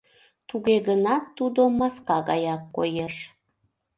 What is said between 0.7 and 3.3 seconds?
гынат тудо маска гаяк коеш.